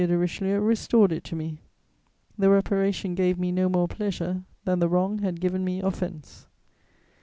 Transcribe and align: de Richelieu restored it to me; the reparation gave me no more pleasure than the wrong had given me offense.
de 0.03 0.17
Richelieu 0.17 0.59
restored 0.59 1.11
it 1.11 1.23
to 1.25 1.35
me; 1.35 1.59
the 2.35 2.49
reparation 2.49 3.13
gave 3.13 3.37
me 3.37 3.51
no 3.51 3.69
more 3.69 3.87
pleasure 3.87 4.41
than 4.65 4.79
the 4.79 4.89
wrong 4.89 5.19
had 5.19 5.39
given 5.39 5.63
me 5.63 5.79
offense. 5.79 6.47